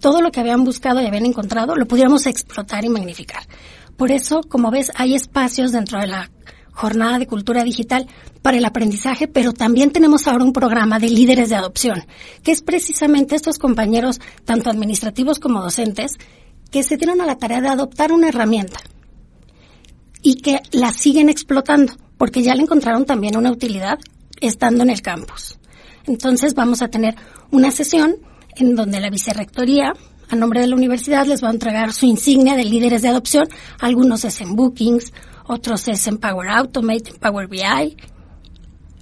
todo 0.00 0.20
lo 0.20 0.30
que 0.30 0.40
habían 0.40 0.64
buscado 0.64 1.00
y 1.00 1.06
habían 1.06 1.26
encontrado, 1.26 1.76
lo 1.76 1.86
pudiéramos 1.86 2.26
explotar 2.26 2.84
y 2.84 2.88
magnificar. 2.88 3.42
Por 3.96 4.10
eso, 4.10 4.40
como 4.48 4.70
ves, 4.70 4.90
hay 4.94 5.14
espacios 5.14 5.72
dentro 5.72 6.00
de 6.00 6.08
la 6.08 6.30
jornada 6.72 7.18
de 7.18 7.26
cultura 7.26 7.62
digital 7.64 8.08
para 8.40 8.56
el 8.56 8.64
aprendizaje, 8.64 9.28
pero 9.28 9.52
también 9.52 9.90
tenemos 9.90 10.26
ahora 10.26 10.44
un 10.44 10.52
programa 10.52 10.98
de 10.98 11.10
líderes 11.10 11.50
de 11.50 11.56
adopción, 11.56 12.04
que 12.42 12.52
es 12.52 12.62
precisamente 12.62 13.36
estos 13.36 13.58
compañeros, 13.58 14.20
tanto 14.44 14.70
administrativos 14.70 15.38
como 15.38 15.62
docentes, 15.62 16.14
que 16.70 16.82
se 16.82 16.96
dieron 16.96 17.20
a 17.20 17.26
la 17.26 17.36
tarea 17.36 17.60
de 17.60 17.68
adoptar 17.68 18.12
una 18.12 18.28
herramienta 18.28 18.80
y 20.22 20.36
que 20.36 20.60
la 20.72 20.92
siguen 20.92 21.28
explotando. 21.28 21.94
porque 22.16 22.42
ya 22.44 22.54
le 22.54 22.62
encontraron 22.62 23.04
también 23.04 23.36
una 23.36 23.50
utilidad 23.50 23.98
estando 24.40 24.84
en 24.84 24.90
el 24.90 25.02
campus. 25.02 25.58
Entonces 26.06 26.54
vamos 26.54 26.82
a 26.82 26.88
tener 26.88 27.16
una 27.50 27.70
sesión 27.70 28.16
en 28.56 28.74
donde 28.74 29.00
la 29.00 29.10
vicerrectoría, 29.10 29.92
a 30.28 30.36
nombre 30.36 30.60
de 30.60 30.66
la 30.66 30.76
universidad, 30.76 31.26
les 31.26 31.42
va 31.42 31.48
a 31.48 31.52
entregar 31.52 31.92
su 31.92 32.06
insignia 32.06 32.56
de 32.56 32.64
líderes 32.64 33.02
de 33.02 33.08
adopción. 33.08 33.48
Algunos 33.80 34.24
es 34.24 34.40
en 34.40 34.56
Bookings, 34.56 35.12
otros 35.46 35.88
es 35.88 36.06
en 36.06 36.18
Power 36.18 36.48
Automate, 36.48 37.10
en 37.10 37.16
Power 37.16 37.48
BI. 37.48 37.96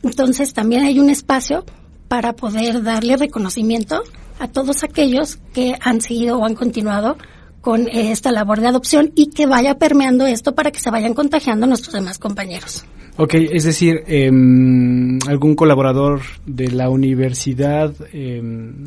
Entonces 0.03 0.53
también 0.53 0.85
hay 0.85 0.99
un 0.99 1.11
espacio 1.11 1.65
para 2.09 2.35
poder 2.35 2.83
darle 2.83 3.17
reconocimiento 3.17 4.03
a 4.39 4.49
todos 4.49 4.83
aquellos 4.83 5.39
que 5.53 5.77
han 5.81 6.01
seguido 6.01 6.39
o 6.39 6.45
han 6.45 6.55
continuado 6.55 7.17
con 7.61 7.89
esta 7.89 8.33
labor 8.33 8.61
de 8.61 8.69
adopción 8.69 9.13
y 9.15 9.27
que 9.27 9.47
vaya 9.47 9.79
permeando 9.79 10.27
esto 10.27 10.55
para 10.55 10.71
que 10.71 10.81
se 10.81 10.91
vayan 10.91 11.15
contagiando 11.15 11.67
nuestros 11.67 11.95
demás 11.95 12.19
compañeros. 12.19 12.85
Ok, 13.23 13.35
es 13.35 13.65
decir, 13.65 14.03
em, 14.07 15.19
algún 15.29 15.55
colaborador 15.55 16.23
de 16.47 16.71
la 16.71 16.89
universidad 16.89 17.95
em, 18.15 18.87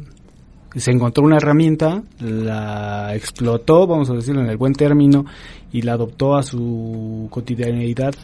se 0.75 0.89
encontró 0.89 1.23
una 1.23 1.37
herramienta, 1.37 2.01
la 2.19 3.13
explotó, 3.15 3.85
vamos 3.85 4.09
a 4.09 4.15
decirlo 4.15 4.41
en 4.41 4.49
el 4.49 4.57
buen 4.57 4.73
término, 4.73 5.23
y 5.71 5.83
la 5.83 5.93
adoptó 5.93 6.35
a 6.35 6.41
su 6.41 7.27
cotidianidad 7.29 8.15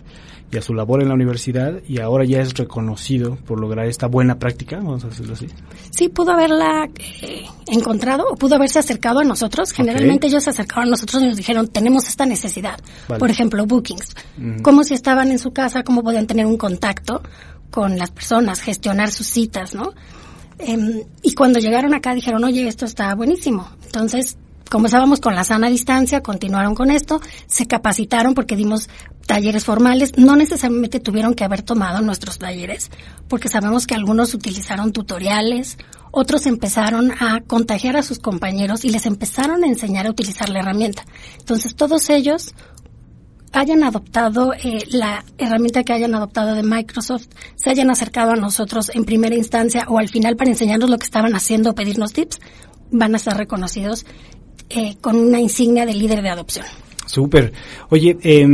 y 0.52 0.58
a 0.58 0.62
su 0.62 0.74
labor 0.74 1.02
en 1.02 1.10
la 1.10 1.14
universidad 1.14 1.82
y 1.88 2.00
ahora 2.00 2.26
ya 2.26 2.42
es 2.42 2.54
reconocido 2.54 3.36
por 3.36 3.60
lograr 3.60 3.86
esta 3.88 4.08
buena 4.08 4.40
práctica, 4.40 4.78
vamos 4.78 5.04
a 5.04 5.10
decirlo 5.10 5.34
así. 5.34 5.48
Sí, 5.92 6.10
pudo 6.10 6.32
haberla 6.32 6.90
eh, 7.22 7.46
encontrado 7.68 8.26
o 8.32 8.36
pudo 8.36 8.56
haberse 8.56 8.80
acercado 8.80 9.20
a 9.20 9.24
nosotros. 9.24 9.72
Generalmente 9.72 10.28
ellos 10.28 10.44
se 10.44 10.50
acercaron 10.50 10.88
a 10.88 10.92
nosotros 10.92 11.22
y 11.22 11.28
nos 11.28 11.38
dijeron, 11.38 11.68
tenemos 11.68 12.08
esta 12.08 12.26
necesidad. 12.26 12.80
Por 13.08 13.30
ejemplo, 13.30 13.66
bookings. 13.66 14.16
Cómo 14.64 14.84
si 14.84 14.94
estaban 14.94 15.30
en 15.32 15.40
su 15.40 15.52
casa, 15.52 15.84
cómo 15.84 16.04
podían 16.04 16.26
tener 16.26 16.46
un 16.46 16.58
contacto 16.58 17.22
con 17.70 17.98
las 17.98 18.10
personas, 18.10 18.62
gestionar 18.62 19.12
sus 19.12 19.28
citas, 19.28 19.76
¿no? 19.76 19.94
Em, 20.58 21.04
y 21.22 21.34
cuando 21.36 21.60
llegaron 21.60 21.94
acá 21.94 22.14
dijeron, 22.16 22.44
oye, 22.44 22.68
esto 22.68 22.86
está 22.86 23.14
buenísimo. 23.14 23.70
Entonces 23.86 24.38
Comenzábamos 24.70 25.20
con 25.20 25.36
la 25.36 25.44
sana 25.44 25.68
distancia, 25.68 26.22
continuaron 26.22 26.76
con 26.76 26.92
esto, 26.92 27.22
se 27.48 27.66
capacitaron 27.66 28.36
porque 28.36 28.56
dimos 28.56 28.88
talleres 29.26 29.66
formales, 29.66 30.18
no 30.18 30.36
necesariamente 30.36 31.00
tuvieron 31.00 31.34
que 31.34 31.44
haber 31.44 31.64
tomado 31.64 32.02
nuestros 32.02 32.38
talleres, 32.38 32.92
porque 33.28 33.50
sabemos 33.50 33.88
que 33.88 33.96
algunos 33.96 34.34
utilizaron 34.34 34.92
tutoriales, 34.92 35.78
otros 36.12 36.46
empezaron 36.46 37.12
a 37.20 37.42
contagiar 37.42 37.98
a 37.98 38.04
sus 38.04 38.20
compañeros 38.20 38.86
y 38.86 38.90
les 38.90 39.06
empezaron 39.08 39.64
a 39.64 39.68
enseñar 39.68 40.06
a 40.06 40.12
utilizar 40.12 40.50
la 40.50 40.60
herramienta. 40.60 41.04
Entonces 41.40 41.76
todos 41.76 42.10
ellos 42.10 42.54
hayan 43.52 43.84
adoptado 43.84 44.54
eh, 44.54 44.86
la 44.92 45.24
herramienta 45.38 45.84
que 45.84 45.94
hayan 45.94 46.14
adoptado 46.14 46.54
de 46.54 46.62
Microsoft, 46.64 47.28
se 47.56 47.72
hayan 47.72 47.90
acercado 47.90 48.32
a 48.32 48.36
nosotros 48.36 48.92
en 48.94 49.06
primera 49.06 49.36
instancia 49.36 49.86
o 49.88 49.98
al 49.98 50.10
final 50.10 50.36
para 50.36 50.52
enseñarnos 50.52 50.90
lo 50.90 50.98
que 51.00 51.06
estaban 51.06 51.36
haciendo 51.36 51.72
o 51.72 51.76
pedirnos 51.76 52.14
tips, 52.14 52.40
van 52.92 53.16
a 53.16 53.20
ser 53.20 53.36
reconocidos 53.36 54.06
eh, 54.70 54.98
con 55.02 55.16
una 55.18 55.40
insignia 55.40 55.86
de 55.86 55.94
líder 55.94 56.22
de 56.22 56.30
adopción. 56.30 56.66
Súper. 57.10 57.52
Oye, 57.90 58.20
eh, 58.22 58.48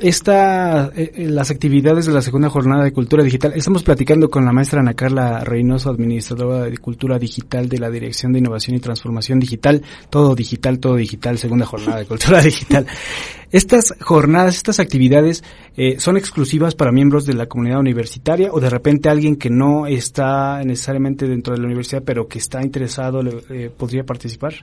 esta, 0.00 0.92
eh, 0.94 1.26
las 1.26 1.50
actividades 1.50 2.04
de 2.04 2.12
la 2.12 2.20
segunda 2.20 2.50
jornada 2.50 2.84
de 2.84 2.92
cultura 2.92 3.24
digital, 3.24 3.54
estamos 3.56 3.82
platicando 3.82 4.28
con 4.28 4.44
la 4.44 4.52
maestra 4.52 4.80
Ana 4.80 4.92
Carla 4.92 5.42
Reynoso, 5.42 5.88
administradora 5.88 6.64
de 6.66 6.76
cultura 6.76 7.18
digital 7.18 7.66
de 7.66 7.78
la 7.78 7.88
Dirección 7.88 8.34
de 8.34 8.40
Innovación 8.40 8.76
y 8.76 8.80
Transformación 8.80 9.40
Digital, 9.40 9.80
todo 10.10 10.34
digital, 10.34 10.80
todo 10.80 10.96
digital, 10.96 11.38
segunda 11.38 11.64
jornada 11.64 12.00
de 12.00 12.04
cultura 12.04 12.40
digital. 12.42 12.86
Estas 13.54 13.94
jornadas, 14.00 14.56
estas 14.56 14.80
actividades, 14.80 15.44
eh, 15.76 16.00
¿son 16.00 16.16
exclusivas 16.16 16.74
para 16.74 16.90
miembros 16.90 17.24
de 17.24 17.34
la 17.34 17.46
comunidad 17.46 17.78
universitaria 17.78 18.50
o 18.52 18.58
de 18.58 18.68
repente 18.68 19.08
alguien 19.08 19.36
que 19.36 19.48
no 19.48 19.86
está 19.86 20.62
necesariamente 20.64 21.28
dentro 21.28 21.54
de 21.54 21.60
la 21.60 21.66
universidad 21.66 22.02
pero 22.04 22.26
que 22.26 22.38
está 22.38 22.62
interesado 22.62 23.22
eh, 23.48 23.70
podría 23.74 24.04
participar? 24.04 24.54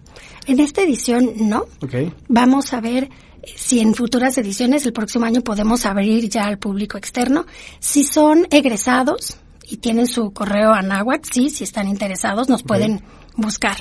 En 0.45 0.59
esta 0.59 0.81
edición 0.81 1.31
no. 1.37 1.67
Okay. 1.81 2.11
Vamos 2.27 2.73
a 2.73 2.81
ver 2.81 3.09
si 3.55 3.79
en 3.79 3.93
futuras 3.93 4.37
ediciones 4.37 4.85
el 4.85 4.93
próximo 4.93 5.25
año 5.25 5.41
podemos 5.41 5.85
abrir 5.85 6.29
ya 6.29 6.45
al 6.45 6.57
público 6.57 6.97
externo. 6.97 7.45
Si 7.79 8.03
son 8.03 8.47
egresados 8.51 9.37
y 9.67 9.77
tienen 9.77 10.07
su 10.07 10.31
correo 10.31 10.73
Anáhuac, 10.73 11.25
sí, 11.31 11.49
si 11.49 11.63
están 11.63 11.87
interesados 11.87 12.49
nos 12.49 12.63
pueden 12.63 13.01
buscar. 13.35 13.77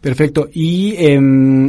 Perfecto. 0.00 0.48
¿Y 0.52 0.94
eh, 0.98 1.18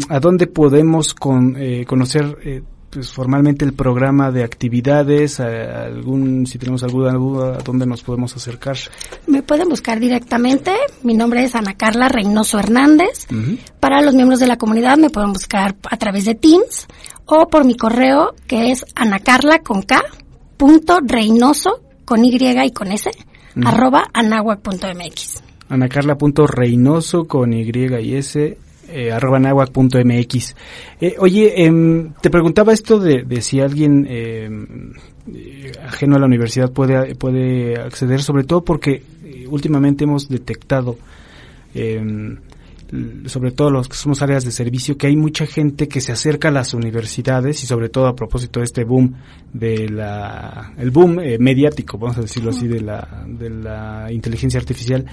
a 0.09 0.19
dónde 0.19 0.47
podemos 0.47 1.13
con, 1.13 1.55
eh, 1.57 1.85
conocer 1.85 2.37
eh, 2.43 2.61
pues, 2.89 3.09
formalmente 3.09 3.63
el 3.63 3.71
programa 3.71 4.29
de 4.29 4.43
actividades? 4.43 5.39
algún, 5.39 6.45
si 6.45 6.59
tenemos 6.59 6.83
alguna 6.83 7.13
duda, 7.13 7.55
¿a 7.55 7.63
dónde 7.63 7.85
nos 7.85 8.03
podemos 8.03 8.35
acercar? 8.35 8.75
Me 9.25 9.41
pueden 9.41 9.69
buscar 9.69 10.01
directamente. 10.01 10.73
Mi 11.03 11.13
nombre 11.13 11.45
es 11.45 11.55
Ana 11.55 11.75
Carla 11.75 12.09
Reynoso 12.09 12.59
Hernández. 12.59 13.25
Para 13.79 14.01
los 14.01 14.13
miembros 14.13 14.41
de 14.41 14.47
la 14.47 14.57
comunidad 14.57 14.97
me 14.97 15.09
pueden 15.09 15.31
buscar 15.31 15.77
a 15.89 15.95
través 15.95 16.25
de 16.25 16.35
Teams 16.35 16.87
o 17.25 17.47
por 17.47 17.65
mi 17.65 17.75
correo 17.75 18.35
que 18.47 18.71
es 18.71 18.85
anacarla 18.95 19.59
con 19.59 19.81
K 19.81 20.01
punto 20.57 20.99
Reynoso 21.05 21.81
con 22.05 22.23
Y 22.23 22.37
y 22.37 22.71
con 22.71 22.91
S 22.91 23.09
arroba 23.63 24.05
anahuac.mx 24.13 25.43
anacarla.reynoso 25.69 27.25
con 27.25 27.53
Y 27.53 27.71
y 28.01 28.15
S 28.15 28.57
eh, 28.87 29.11
arroba 29.11 29.37
anahuac.mx 29.37 30.55
eh, 31.01 31.15
oye, 31.19 31.65
em, 31.65 32.13
te 32.21 32.29
preguntaba 32.29 32.73
esto 32.73 32.99
de, 32.99 33.23
de 33.23 33.41
si 33.41 33.59
alguien 33.59 34.05
em, 34.07 34.93
eh, 35.33 35.71
ajeno 35.83 36.17
a 36.17 36.19
la 36.19 36.27
universidad 36.27 36.71
puede, 36.71 37.15
puede 37.15 37.79
acceder, 37.79 38.21
sobre 38.21 38.43
todo 38.43 38.63
porque 38.63 39.01
eh, 39.23 39.47
últimamente 39.49 40.03
hemos 40.03 40.29
detectado 40.29 40.97
eh, 41.73 41.99
sobre 43.25 43.51
todo 43.51 43.71
los 43.71 43.89
que 43.89 43.95
somos 43.95 44.21
áreas 44.21 44.43
de 44.45 44.51
servicio, 44.51 44.97
que 44.97 45.07
hay 45.07 45.15
mucha 45.15 45.45
gente 45.45 45.87
que 45.87 46.01
se 46.01 46.11
acerca 46.11 46.49
a 46.49 46.51
las 46.51 46.73
universidades 46.73 47.63
y 47.63 47.67
sobre 47.67 47.89
todo 47.89 48.07
a 48.07 48.15
propósito 48.15 48.59
de 48.59 48.65
este 48.65 48.83
boom 48.83 49.15
de 49.53 49.89
la, 49.89 50.73
el 50.77 50.91
boom 50.91 51.19
eh, 51.19 51.37
mediático, 51.39 51.97
vamos 51.97 52.17
a 52.17 52.21
decirlo 52.21 52.51
así, 52.51 52.67
de 52.67 52.81
la, 52.81 53.25
de 53.27 53.49
la 53.49 54.07
inteligencia 54.11 54.59
artificial, 54.59 55.05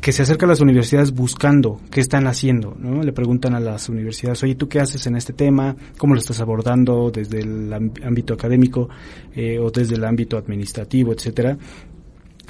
que 0.00 0.12
se 0.12 0.22
acerca 0.22 0.46
a 0.46 0.48
las 0.48 0.60
universidades 0.60 1.12
buscando 1.12 1.78
qué 1.90 2.00
están 2.00 2.26
haciendo, 2.26 2.74
¿no? 2.78 3.02
Le 3.02 3.12
preguntan 3.12 3.54
a 3.54 3.60
las 3.60 3.88
universidades, 3.90 4.42
oye, 4.42 4.54
¿tú 4.54 4.66
qué 4.68 4.80
haces 4.80 5.06
en 5.06 5.14
este 5.14 5.34
tema? 5.34 5.76
¿Cómo 5.98 6.14
lo 6.14 6.20
estás 6.20 6.40
abordando 6.40 7.10
desde 7.10 7.40
el 7.40 7.70
ámbito 7.72 8.32
académico 8.32 8.88
eh, 9.34 9.58
o 9.58 9.70
desde 9.70 9.96
el 9.96 10.04
ámbito 10.04 10.38
administrativo, 10.38 11.12
etcétera? 11.12 11.58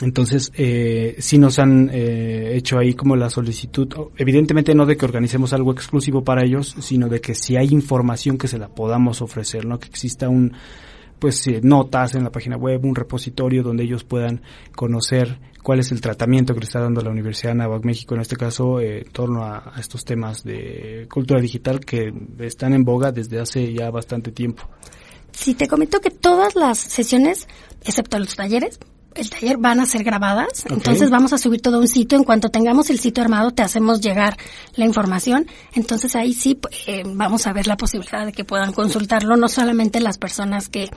Entonces, 0.01 0.51
eh, 0.57 1.17
sí 1.19 1.39
nos 1.39 1.59
han 1.59 1.91
eh, 1.93 2.57
hecho 2.57 2.79
ahí 2.79 2.95
como 2.95 3.17
la 3.17 3.29
solicitud, 3.29 3.89
evidentemente 4.17 4.75
no 4.75 4.87
de 4.87 4.97
que 4.97 5.05
organicemos 5.05 5.53
algo 5.53 5.73
exclusivo 5.73 6.25
para 6.25 6.45
ellos, 6.45 6.75
sino 6.81 7.09
de 7.09 7.21
que 7.21 7.35
si 7.35 7.57
hay 7.57 7.69
información 7.69 8.39
que 8.39 8.49
se 8.49 8.59
la 8.59 8.69
podamos 8.69 9.21
ofrecer, 9.21 9.67
¿no? 9.67 9.79
Que 9.79 9.89
exista 9.89 10.29
un, 10.29 10.55
pues, 11.21 11.47
eh, 11.47 11.61
notas 11.63 12.15
en 12.15 12.25
la 12.25 12.33
página 12.33 12.57
web, 12.57 12.85
un 12.85 12.95
repositorio 12.95 13.63
donde 13.63 13.85
ellos 13.85 14.03
puedan 14.05 14.41
conocer 14.75 15.39
cuál 15.63 15.79
es 15.81 15.93
el 15.93 16.01
tratamiento 16.01 16.55
que 16.55 16.61
le 16.61 16.65
está 16.65 16.81
dando 16.81 17.03
la 17.03 17.11
Universidad 17.11 17.53
de 17.53 17.59
Navac 17.59 17.85
México, 17.85 18.15
en 18.15 18.23
este 18.23 18.37
caso, 18.37 18.81
eh, 18.81 19.03
en 19.03 19.13
torno 19.13 19.45
a, 19.45 19.75
estos 19.79 20.05
temas 20.05 20.43
de 20.43 21.07
cultura 21.13 21.41
digital 21.41 21.81
que 21.81 22.13
están 22.39 22.73
en 22.73 22.85
boga 22.85 23.13
desde 23.13 23.39
hace 23.39 23.73
ya 23.73 23.91
bastante 23.91 24.33
tiempo. 24.33 24.63
Sí, 25.33 25.55
te 25.55 25.69
comento 25.69 26.01
que 26.01 26.11
todas 26.11 26.57
las 26.57 26.79
sesiones, 26.79 27.47
excepto 27.85 28.19
los 28.19 28.35
talleres, 28.35 28.81
el 29.15 29.29
taller 29.29 29.57
van 29.59 29.81
a 29.81 29.87
ser 29.87 30.05
grabadas, 30.05 30.65
entonces 30.69 31.11
vamos 31.11 31.33
a 31.33 31.39
subir 31.39 31.61
todo 31.61 31.79
un 31.79 31.89
sitio. 31.89 32.17
En 32.17 32.25
cuanto 32.25 32.49
tengamos 32.51 32.91
el 32.91 33.01
sitio 33.01 33.23
armado, 33.23 33.51
te 33.51 33.63
hacemos 33.63 34.01
llegar 34.01 34.37
la 34.77 34.85
información. 34.85 35.47
Entonces 35.75 36.15
ahí 36.17 36.33
sí 36.33 36.59
eh, 36.87 37.03
vamos 37.07 37.47
a 37.47 37.53
ver 37.53 37.67
la 37.67 37.77
posibilidad 37.77 38.25
de 38.25 38.33
que 38.33 38.45
puedan 38.45 38.73
consultarlo, 38.73 39.37
no 39.37 39.49
solamente 39.49 40.01
las 40.01 40.19
personas 40.19 40.69
que, 40.69 40.91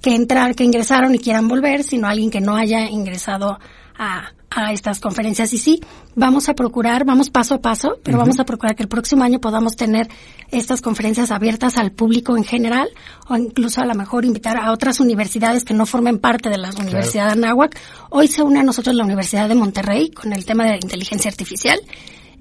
que 0.00 0.14
entrar, 0.14 0.54
que 0.54 0.64
ingresaron 0.64 1.14
y 1.14 1.18
quieran 1.18 1.48
volver, 1.48 1.82
sino 1.82 2.06
alguien 2.06 2.30
que 2.30 2.40
no 2.40 2.56
haya 2.56 2.88
ingresado 2.88 3.58
a, 3.98 4.32
a 4.50 4.72
estas 4.72 5.00
conferencias. 5.00 5.52
Y 5.52 5.58
sí, 5.58 5.80
vamos 6.14 6.48
a 6.48 6.54
procurar, 6.54 7.04
vamos 7.04 7.30
paso 7.30 7.54
a 7.54 7.60
paso, 7.60 7.98
pero 8.02 8.18
vamos 8.18 8.40
a 8.40 8.44
procurar 8.44 8.74
que 8.74 8.82
el 8.82 8.88
próximo 8.88 9.24
año 9.24 9.40
podamos 9.40 9.76
tener 9.76 10.08
estas 10.50 10.80
conferencias 10.80 11.30
abiertas 11.30 11.76
al 11.76 11.92
público 11.92 12.36
en 12.36 12.44
general 12.44 12.88
o 13.28 13.36
incluso 13.36 13.80
a 13.80 13.86
lo 13.86 13.94
mejor 13.94 14.24
invitar 14.24 14.56
a 14.56 14.72
otras 14.72 15.00
universidades 15.00 15.64
que 15.64 15.74
no 15.74 15.86
formen 15.86 16.18
parte 16.18 16.48
de 16.48 16.58
la 16.58 16.70
Universidad 16.70 17.26
de 17.26 17.32
Anáhuac. 17.32 17.78
Hoy 18.10 18.28
se 18.28 18.42
une 18.42 18.60
a 18.60 18.62
nosotros 18.62 18.94
la 18.94 19.04
Universidad 19.04 19.48
de 19.48 19.54
Monterrey 19.54 20.10
con 20.10 20.32
el 20.32 20.44
tema 20.44 20.64
de 20.64 20.70
la 20.70 20.76
inteligencia 20.76 21.30
artificial 21.30 21.80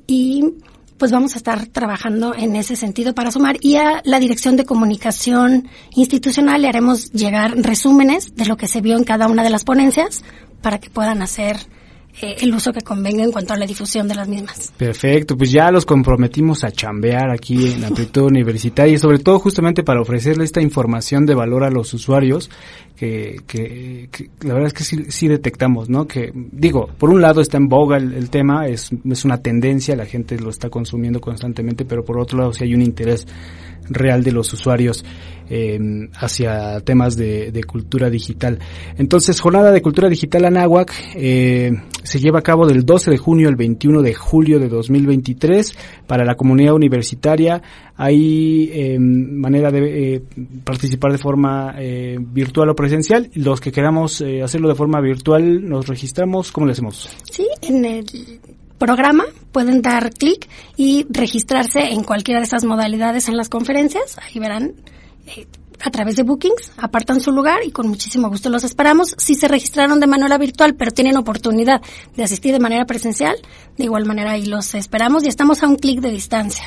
y 0.05 0.43
pues 0.97 1.11
vamos 1.11 1.35
a 1.35 1.37
estar 1.37 1.67
trabajando 1.67 2.33
en 2.33 2.55
ese 2.55 2.75
sentido 2.75 3.13
para 3.13 3.31
sumar 3.31 3.57
y 3.61 3.75
a 3.75 4.01
la 4.03 4.19
Dirección 4.19 4.55
de 4.55 4.65
Comunicación 4.65 5.69
Institucional 5.95 6.61
le 6.61 6.69
haremos 6.69 7.11
llegar 7.11 7.55
resúmenes 7.55 8.35
de 8.35 8.45
lo 8.45 8.57
que 8.57 8.67
se 8.67 8.81
vio 8.81 8.97
en 8.97 9.03
cada 9.03 9.27
una 9.27 9.43
de 9.43 9.51
las 9.51 9.63
ponencias 9.63 10.23
para 10.61 10.79
que 10.79 10.89
puedan 10.89 11.21
hacer 11.21 11.67
eh, 12.21 12.37
el 12.41 12.53
uso 12.53 12.73
que 12.73 12.81
convenga 12.81 13.23
en 13.23 13.31
cuanto 13.31 13.53
a 13.53 13.57
la 13.57 13.65
difusión 13.65 14.07
de 14.07 14.15
las 14.15 14.27
mismas. 14.27 14.71
Perfecto, 14.75 15.37
pues 15.37 15.51
ya 15.51 15.71
los 15.71 15.85
comprometimos 15.85 16.63
a 16.63 16.71
chambear 16.71 17.29
aquí 17.29 17.73
en 17.73 17.83
Amplitud 17.85 18.23
Universitaria 18.23 18.95
y 18.95 18.97
sobre 18.97 19.19
todo 19.19 19.39
justamente 19.39 19.83
para 19.83 20.01
ofrecerle 20.01 20.43
esta 20.43 20.61
información 20.61 21.25
de 21.25 21.35
valor 21.35 21.63
a 21.63 21.69
los 21.69 21.93
usuarios 21.93 22.49
que, 22.97 23.41
que, 23.45 24.09
la 24.41 24.55
verdad 24.55 24.67
es 24.67 24.73
que 24.73 25.11
sí, 25.11 25.27
detectamos, 25.27 25.87
¿no? 25.87 26.07
Que 26.07 26.31
digo, 26.33 26.89
por 26.97 27.11
un 27.11 27.21
lado 27.21 27.41
está 27.41 27.57
en 27.57 27.67
boga 27.67 27.97
el, 27.97 28.29
tema, 28.31 28.67
es, 28.67 28.89
es 29.09 29.23
una 29.23 29.37
tendencia, 29.37 29.95
la 29.95 30.05
gente 30.05 30.37
lo 30.39 30.49
está 30.49 30.69
consumiendo 30.69 31.21
constantemente, 31.21 31.85
pero 31.85 32.03
por 32.03 32.19
otro 32.19 32.39
lado 32.39 32.53
sí 32.53 32.63
hay 32.63 32.73
un 32.73 32.81
interés 32.81 33.27
real 33.89 34.23
de 34.23 34.31
los 34.31 34.51
usuarios 34.51 35.05
eh, 35.49 35.79
hacia 36.15 36.81
temas 36.81 37.15
de, 37.15 37.63
cultura 37.65 38.09
digital. 38.09 38.59
Entonces, 38.97 39.39
Jornada 39.39 39.71
de 39.71 39.81
Cultura 39.81 40.09
Digital 40.09 40.45
Anáhuac 40.45 40.93
eh, 41.15 41.71
se 42.03 42.19
lleva 42.19 42.39
a 42.39 42.41
cabo 42.41 42.65
del 42.65 42.85
12 42.85 43.11
de 43.11 43.17
junio 43.17 43.49
al 43.49 43.55
21 43.55 44.01
de 44.01 44.13
julio 44.13 44.59
de 44.59 44.69
2023 44.69 45.73
para 46.07 46.25
la 46.25 46.35
comunidad 46.35 46.73
universitaria. 46.73 47.61
Hay 47.95 48.69
eh, 48.71 48.97
manera 48.99 49.71
de 49.71 50.15
eh, 50.15 50.21
participar 50.63 51.11
de 51.11 51.17
forma 51.17 51.75
eh, 51.77 52.17
virtual 52.19 52.69
o. 52.69 52.75
Los 53.33 53.61
que 53.61 53.71
queramos 53.71 54.23
hacerlo 54.43 54.69
de 54.69 54.75
forma 54.75 55.01
virtual, 55.01 55.67
nos 55.67 55.87
registramos. 55.87 56.51
¿Cómo 56.51 56.67
le 56.67 56.73
hacemos? 56.73 57.09
Sí, 57.31 57.47
en 57.61 57.85
el 57.85 58.05
programa 58.77 59.25
pueden 59.51 59.81
dar 59.81 60.11
clic 60.11 60.47
y 60.75 61.05
registrarse 61.09 61.79
en 61.91 62.03
cualquiera 62.03 62.39
de 62.39 62.45
esas 62.45 62.63
modalidades 62.63 63.27
en 63.27 63.37
las 63.37 63.49
conferencias. 63.49 64.17
Ahí 64.19 64.39
verán 64.39 64.73
eh, 65.25 65.47
a 65.81 65.91
través 65.91 66.15
de 66.15 66.23
Bookings, 66.23 66.71
apartan 66.77 67.21
su 67.21 67.31
lugar 67.31 67.59
y 67.65 67.71
con 67.71 67.87
muchísimo 67.87 68.29
gusto 68.29 68.49
los 68.49 68.63
esperamos. 68.63 69.15
Si 69.17 69.35
se 69.35 69.47
registraron 69.47 69.99
de 69.99 70.07
manera 70.07 70.37
virtual 70.37 70.75
pero 70.75 70.91
tienen 70.91 71.17
oportunidad 71.17 71.81
de 72.15 72.23
asistir 72.23 72.53
de 72.53 72.59
manera 72.59 72.85
presencial, 72.85 73.35
de 73.77 73.83
igual 73.83 74.05
manera 74.05 74.31
ahí 74.31 74.45
los 74.45 74.73
esperamos 74.75 75.23
y 75.23 75.27
estamos 75.27 75.63
a 75.63 75.67
un 75.67 75.75
clic 75.75 75.99
de 76.01 76.11
distancia. 76.11 76.63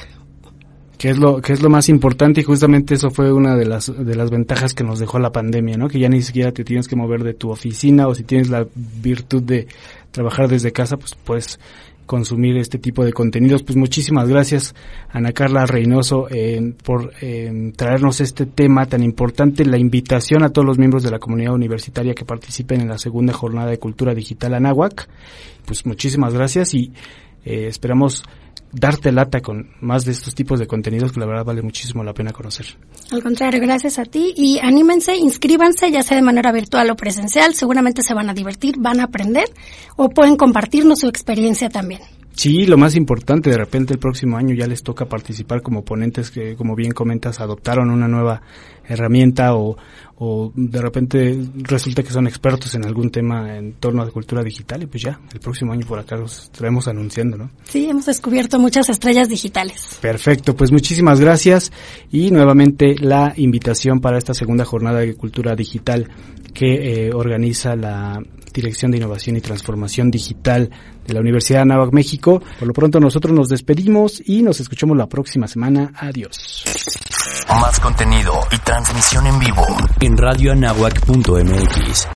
Que 1.01 1.09
es 1.09 1.19
lo 1.19 1.41
que 1.41 1.55
es 1.55 1.63
lo 1.63 1.71
más 1.71 1.89
importante 1.89 2.43
y 2.43 2.45
justamente 2.45 2.93
eso 2.93 3.09
fue 3.09 3.33
una 3.33 3.57
de 3.57 3.65
las 3.65 3.87
de 3.87 4.15
las 4.15 4.31
ventajas 4.31 4.75
que 4.75 4.85
nos 4.85 4.99
dejó 4.99 5.19
la 5.19 5.33
pandemia, 5.33 5.79
¿no? 5.79 5.89
Que 5.89 5.99
ya 5.99 6.11
ni 6.11 6.21
siquiera 6.21 6.53
te 6.53 6.63
tienes 6.63 6.89
que 6.89 6.95
mover 6.95 7.25
de 7.25 7.33
tu 7.33 7.51
oficina 7.51 8.07
o 8.07 8.15
si 8.15 8.23
tienes 8.23 8.51
la 8.51 8.67
virtud 8.75 9.43
de 9.43 9.67
trabajar 10.11 10.47
desde 10.47 10.73
casa, 10.73 10.99
pues 10.99 11.15
puedes 11.15 11.59
consumir 12.05 12.59
este 12.59 12.79
tipo 12.79 13.03
de 13.03 13.15
contenidos. 13.15 13.63
Pues 13.63 13.77
muchísimas 13.77 14.29
gracias, 14.29 14.75
Ana 15.09 15.33
Carla 15.33 15.65
Reynoso, 15.65 16.27
eh, 16.29 16.75
por 16.85 17.15
eh, 17.23 17.73
traernos 17.77 18.21
este 18.21 18.45
tema 18.45 18.85
tan 18.85 19.03
importante, 19.03 19.65
la 19.65 19.79
invitación 19.79 20.43
a 20.43 20.51
todos 20.51 20.67
los 20.67 20.77
miembros 20.77 21.03
de 21.03 21.13
la 21.13 21.19
comunidad 21.19 21.55
universitaria 21.55 22.13
que 22.13 22.27
participen 22.27 22.83
en 22.83 22.89
la 22.89 22.99
segunda 22.99 23.33
jornada 23.33 23.71
de 23.71 23.79
Cultura 23.79 24.13
Digital 24.13 24.53
Anáhuac. 24.53 25.09
Pues 25.65 25.87
muchísimas 25.87 26.35
gracias 26.35 26.75
y 26.75 26.93
eh, 27.43 27.69
esperamos 27.69 28.23
darte 28.73 29.13
lata 29.13 29.41
con 29.41 29.71
más 29.81 30.05
de 30.05 30.13
estos 30.13 30.35
tipos 30.35 30.59
de 30.59 30.67
contenidos 30.67 31.13
que 31.13 31.21
la 31.21 31.27
verdad 31.27 31.45
vale 31.45 31.63
muchísimo 31.63 32.05
la 32.05 32.15
pena 32.15 32.33
conocer. 32.33 32.67
Al 33.11 33.23
contrario, 33.23 33.61
gracias 33.61 33.99
a 33.99 34.05
ti 34.05 34.33
y 34.37 34.59
anímense, 34.61 35.17
inscríbanse, 35.17 35.91
ya 35.91 36.03
sea 36.03 36.17
de 36.17 36.23
manera 36.23 36.53
virtual 36.53 36.91
o 36.91 36.97
presencial, 36.97 37.55
seguramente 37.55 38.03
se 38.03 38.15
van 38.15 38.31
a 38.31 38.35
divertir, 38.35 38.77
van 38.79 39.01
a 39.01 39.05
aprender 39.05 39.49
o 39.97 40.09
pueden 40.11 40.37
compartirnos 40.37 41.01
su 41.01 41.09
experiencia 41.09 41.69
también. 41.69 42.01
Sí, 42.33 42.65
lo 42.67 42.79
más 42.79 42.97
importante, 42.97 43.51
de 43.51 43.59
repente 43.59 43.93
el 43.93 43.99
próximo 43.99 44.37
año 44.37 44.55
ya 44.55 44.67
les 44.67 44.83
toca 44.83 45.07
participar 45.07 45.63
como 45.63 45.85
ponentes 45.85 46.31
que, 46.31 46.57
como 46.57 46.75
bien 46.75 46.93
comentas, 46.93 47.41
adoptaron 47.41 47.91
una 47.91 48.09
nueva 48.09 48.41
herramienta 48.87 49.55
o, 49.55 49.77
o 50.17 50.53
de 50.55 50.81
repente 50.81 51.39
resulta 51.55 52.03
que 52.03 52.11
son 52.11 52.27
expertos 52.27 52.75
en 52.75 52.85
algún 52.85 53.11
tema 53.11 53.57
en 53.57 53.75
torno 53.75 54.03
a 54.03 54.11
cultura 54.11 54.43
digital 54.43 54.83
y 54.83 54.87
pues 54.87 55.03
ya, 55.03 55.21
el 55.33 55.41
próximo 55.41 55.73
año 55.73 55.87
por 55.87 55.99
acá 55.99 56.17
los 56.17 56.45
estaremos 56.45 56.89
anunciando, 56.89 57.37
¿no? 57.37 57.51
Sí, 57.65 57.89
hemos 57.89 58.07
descubierto 58.07 58.59
muchas 58.59 58.89
estrellas 58.89 59.29
digitales. 59.29 59.99
Perfecto, 60.01 60.57
pues 60.57 60.73
muchísimas 60.73 61.21
gracias 61.21 61.71
y 62.11 62.31
nuevamente 62.31 62.97
la 62.99 63.33
invitación 63.37 64.01
para 64.01 64.19
esta 64.19 64.35
segunda 64.35 64.65
jornada 64.65 65.01
de 65.01 65.15
cultura 65.15 65.55
digital 65.55 66.09
que 66.53 67.07
eh, 67.07 67.13
organiza 67.15 67.77
la 67.77 68.21
Dirección 68.53 68.91
de 68.91 68.99
Innovación 68.99 69.37
y 69.37 69.41
Transformación 69.41 70.11
Digital 70.11 70.71
de 71.07 71.15
la 71.15 71.21
Universidad 71.21 71.61
de 71.61 71.63
Anáhuac, 71.63 71.93
México. 71.93 72.43
Por 72.59 72.69
lo 72.69 72.75
pronto 72.75 73.01
nosotros 73.01 73.35
nos 73.35 73.49
despedimos 73.49 74.23
y 74.25 74.43
nos 74.43 74.61
escuchamos 74.61 74.97
la 74.97 75.07
próxima 75.07 75.47
semana. 75.47 75.93
Adiós. 75.97 76.65
Más 77.49 77.81
contenido 77.81 78.33
y 78.53 78.59
transmisión 78.59 79.27
en 79.27 79.39
vivo 79.39 79.67
en 80.01 80.17
radioanáhuac.mx. 80.17 82.07